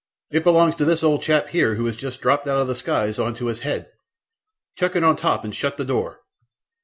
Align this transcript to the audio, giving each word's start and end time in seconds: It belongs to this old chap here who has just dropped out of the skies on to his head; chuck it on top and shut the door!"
It 0.31 0.43
belongs 0.43 0.75
to 0.77 0.85
this 0.85 1.03
old 1.03 1.21
chap 1.21 1.49
here 1.49 1.75
who 1.75 1.85
has 1.85 1.95
just 1.95 2.21
dropped 2.21 2.47
out 2.47 2.57
of 2.57 2.65
the 2.65 2.73
skies 2.73 3.19
on 3.19 3.35
to 3.35 3.45
his 3.45 3.59
head; 3.59 3.91
chuck 4.75 4.95
it 4.95 5.03
on 5.03 5.15
top 5.15 5.43
and 5.43 5.53
shut 5.55 5.77
the 5.77 5.85
door!" 5.85 6.21